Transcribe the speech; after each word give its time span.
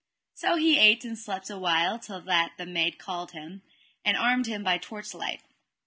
So 0.33 0.55
he 0.55 0.79
ate 0.79 1.05
and 1.05 1.15
slept 1.15 1.51
a 1.51 1.59
while 1.59 1.99
till 1.99 2.21
that 2.21 2.53
the 2.57 2.65
maid 2.65 2.97
called 2.97 3.33
him, 3.33 3.61
and 4.03 4.17
armed 4.17 4.47
him 4.47 4.63
by 4.63 4.79
torchlight. 4.79 5.43